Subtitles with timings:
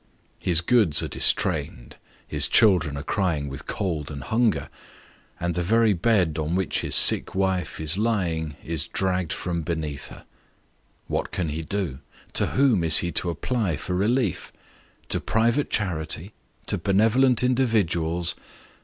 [0.39, 1.95] His goods are distrained,
[2.27, 4.71] his children are crying with cold and hunger,
[5.39, 10.07] and the very bed on which his sick wife is lying, is dragged from beneath
[10.07, 10.25] her.
[11.05, 11.99] What cau he do?
[12.33, 14.51] To whom is he to apply for relief?
[15.09, 16.33] To private charity?
[16.65, 18.33] To benevolent individuals?